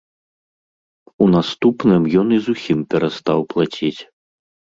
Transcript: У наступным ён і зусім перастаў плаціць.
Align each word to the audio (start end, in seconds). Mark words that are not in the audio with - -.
У 1.25 1.27
наступным 1.35 2.01
ён 2.23 2.27
і 2.39 2.41
зусім 2.47 2.79
перастаў 2.95 3.39
плаціць. 3.53 4.01